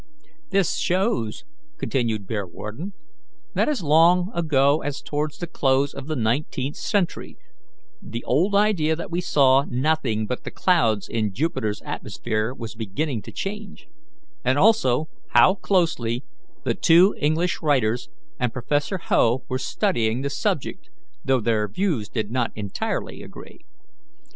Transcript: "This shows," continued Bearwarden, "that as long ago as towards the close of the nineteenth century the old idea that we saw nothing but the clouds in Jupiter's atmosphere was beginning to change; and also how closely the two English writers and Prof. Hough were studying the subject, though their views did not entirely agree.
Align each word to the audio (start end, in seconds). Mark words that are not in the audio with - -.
"This 0.49 0.77
shows," 0.77 1.43
continued 1.77 2.25
Bearwarden, 2.25 2.93
"that 3.53 3.69
as 3.69 3.83
long 3.83 4.31
ago 4.33 4.81
as 4.81 4.99
towards 4.99 5.37
the 5.37 5.45
close 5.45 5.93
of 5.93 6.07
the 6.07 6.15
nineteenth 6.15 6.75
century 6.77 7.37
the 8.01 8.23
old 8.23 8.55
idea 8.55 8.95
that 8.95 9.11
we 9.11 9.21
saw 9.21 9.63
nothing 9.69 10.25
but 10.25 10.43
the 10.43 10.49
clouds 10.49 11.07
in 11.07 11.31
Jupiter's 11.31 11.83
atmosphere 11.83 12.51
was 12.51 12.73
beginning 12.73 13.21
to 13.21 13.31
change; 13.31 13.89
and 14.43 14.57
also 14.57 15.07
how 15.35 15.53
closely 15.53 16.23
the 16.63 16.73
two 16.73 17.13
English 17.19 17.61
writers 17.61 18.09
and 18.39 18.51
Prof. 18.51 19.01
Hough 19.03 19.41
were 19.47 19.59
studying 19.59 20.21
the 20.21 20.31
subject, 20.31 20.89
though 21.23 21.41
their 21.41 21.67
views 21.67 22.09
did 22.09 22.31
not 22.31 22.51
entirely 22.55 23.21
agree. 23.21 23.59